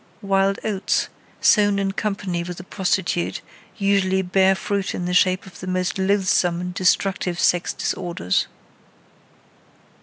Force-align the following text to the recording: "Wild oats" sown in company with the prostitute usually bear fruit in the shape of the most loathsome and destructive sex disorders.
"Wild 0.23 0.57
oats" 0.63 1.09
sown 1.41 1.77
in 1.77 1.91
company 1.91 2.41
with 2.43 2.57
the 2.57 2.63
prostitute 2.63 3.41
usually 3.77 4.23
bear 4.23 4.55
fruit 4.55 4.95
in 4.95 5.05
the 5.05 5.13
shape 5.13 5.45
of 5.45 5.59
the 5.59 5.67
most 5.67 5.99
loathsome 5.99 6.59
and 6.59 6.73
destructive 6.73 7.39
sex 7.39 7.71
disorders. 7.71 8.47